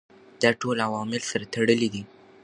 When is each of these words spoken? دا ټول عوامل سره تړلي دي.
دا 0.41 0.49
ټول 0.61 0.77
عوامل 0.87 1.21
سره 1.29 1.45
تړلي 1.53 1.89
دي. 1.93 2.03